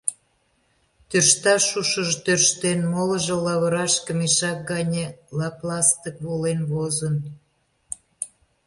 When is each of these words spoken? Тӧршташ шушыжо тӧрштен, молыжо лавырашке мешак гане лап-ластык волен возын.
Тӧршташ 1.09 1.63
шушыжо 1.69 2.15
тӧрштен, 2.25 2.79
молыжо 2.93 3.35
лавырашке 3.45 4.11
мешак 4.19 4.59
гане 4.71 5.05
лап-ластык 5.37 6.15
волен 6.25 6.59
возын. 6.71 7.15